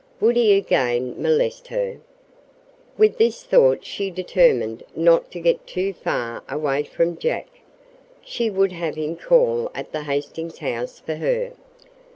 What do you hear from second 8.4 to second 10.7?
would have him call at the Hastings'